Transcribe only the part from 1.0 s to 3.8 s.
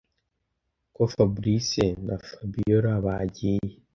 fabric na fabiora bagiye